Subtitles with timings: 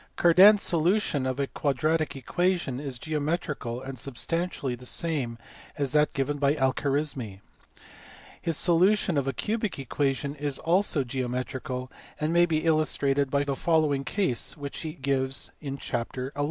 [0.15, 5.37] Cardan s solution of a quadratic equation is geometrical and substantially the same
[5.77, 8.41] as that given by Alkarismi (see above, p.
[8.41, 8.41] 163).
[8.41, 13.43] His solution of a cubic equation is also geo metrical, and may be illustrated by
[13.43, 16.39] the following case which he gives in chapter xi.